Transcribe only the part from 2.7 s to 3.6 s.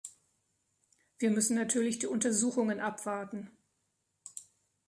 abwarten.